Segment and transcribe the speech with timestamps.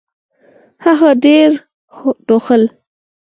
[0.85, 1.49] هغه ډېر
[2.27, 2.63] ټوخل.